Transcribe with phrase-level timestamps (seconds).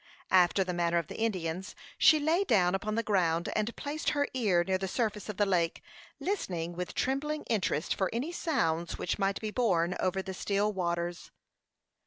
[0.31, 4.27] After the manner of the Indians, she lay down upon the ground, and placed her
[4.33, 5.83] ear near the surface of the lake,
[6.19, 11.29] listening with trembling interest for any sounds which might be borne over the still waters.